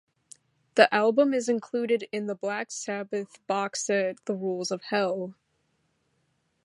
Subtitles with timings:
[0.73, 5.35] The album is included in the Black Sabbath box set "The Rules of Hell".